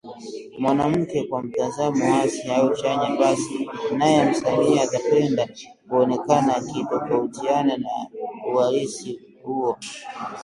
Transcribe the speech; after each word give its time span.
mwanamke 0.59 1.23
kwa 1.23 1.43
mtazamo 1.43 2.13
hasi 2.13 2.47
au 2.51 2.75
chanya 2.75 3.15
basi 3.19 3.69
naye 3.97 4.25
msanii 4.29 4.75
hatapenda 4.77 5.49
kuonekana 5.89 6.55
akitofautiana 6.55 7.77
na 7.77 7.89
uhalisi 8.53 9.19
huo 9.43 9.77